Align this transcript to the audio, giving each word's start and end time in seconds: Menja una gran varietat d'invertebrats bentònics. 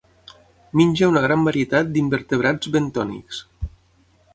Menja 0.79 1.09
una 1.11 1.23
gran 1.27 1.45
varietat 1.49 1.93
d'invertebrats 1.99 2.75
bentònics. 2.79 3.49